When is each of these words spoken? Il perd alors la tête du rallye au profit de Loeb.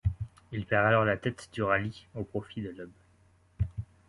Il 0.51 0.65
perd 0.65 0.87
alors 0.87 1.05
la 1.05 1.15
tête 1.15 1.49
du 1.53 1.61
rallye 1.61 2.07
au 2.15 2.23
profit 2.23 2.63
de 2.63 2.71
Loeb. 2.71 2.89